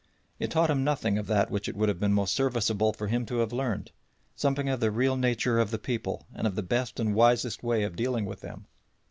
[0.39, 3.23] It taught him nothing of that which it would have been most serviceable for him
[3.27, 3.91] to have learned
[4.35, 7.83] something of the real nature of the people and of the best and wisest way
[7.83, 8.65] of dealing with them.